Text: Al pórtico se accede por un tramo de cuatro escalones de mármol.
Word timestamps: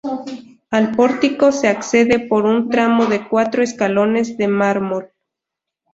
Al 0.71 0.95
pórtico 0.95 1.51
se 1.51 1.67
accede 1.67 2.17
por 2.27 2.45
un 2.45 2.69
tramo 2.71 3.05
de 3.05 3.27
cuatro 3.29 3.61
escalones 3.61 4.35
de 4.35 4.47
mármol. 4.47 5.11